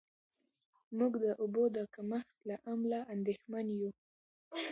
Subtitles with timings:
[0.97, 3.91] موږ د اوبو د کمښت له امله اندېښمن یو.